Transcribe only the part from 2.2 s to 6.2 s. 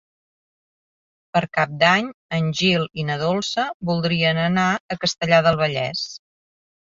en Gil i na Dolça voldrien anar a Castellar del Vallès.